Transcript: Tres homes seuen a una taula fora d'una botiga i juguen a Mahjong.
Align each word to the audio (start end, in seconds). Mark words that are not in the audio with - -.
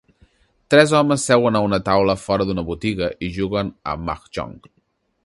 Tres 0.73 0.93
homes 0.99 1.25
seuen 1.31 1.59
a 1.59 1.61
una 1.65 1.79
taula 1.89 2.15
fora 2.21 2.47
d'una 2.51 2.63
botiga 2.71 3.11
i 3.29 3.33
juguen 3.37 3.71
a 3.93 3.95
Mahjong. 4.09 4.57